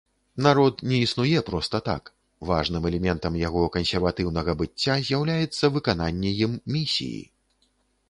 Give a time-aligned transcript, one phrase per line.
[0.43, 2.03] Народ не існуе проста так,
[2.53, 7.21] важным элементам яго кансерватыўнага быцця з'яўляецца выкананне ім місіі.